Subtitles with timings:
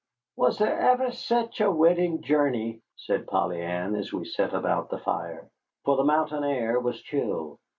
[0.35, 4.97] "Was there ever sech a wedding journey!" said Polly Ann, as we sat about the
[4.97, 5.47] fire,
[5.85, 7.59] for the mountain air was chill.